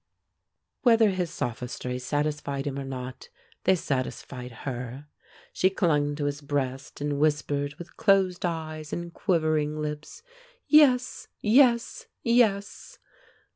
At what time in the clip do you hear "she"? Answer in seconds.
5.53-5.69